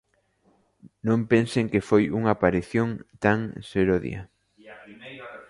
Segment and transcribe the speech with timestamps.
[1.07, 2.87] Non pensen que foi unha aparición
[3.23, 3.39] tan
[3.71, 4.21] serodia.